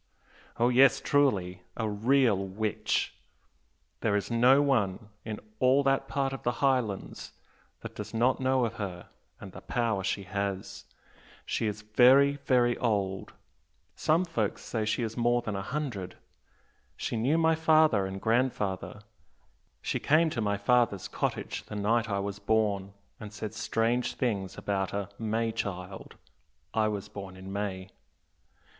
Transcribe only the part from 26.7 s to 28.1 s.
I was born in May.